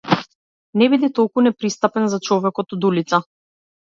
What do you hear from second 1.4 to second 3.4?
непристапен за човекот од улица.